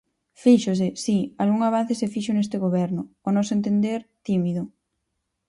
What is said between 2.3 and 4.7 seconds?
neste goberno; ao noso entender, tímido.